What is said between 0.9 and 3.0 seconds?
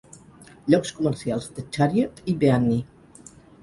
comercials "The Chariot" i "Beanni".